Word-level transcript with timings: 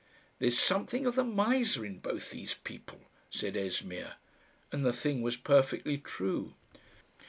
"There's 0.39 0.57
something 0.57 1.05
of 1.05 1.13
the 1.13 1.23
miser 1.23 1.85
in 1.85 1.99
both 1.99 2.31
these 2.31 2.55
people," 2.55 3.01
said 3.29 3.55
Esmeer, 3.55 4.15
and 4.71 4.83
the 4.83 4.91
thing 4.93 5.21
was 5.21 5.37
perfectly 5.37 5.99
true. 5.99 6.55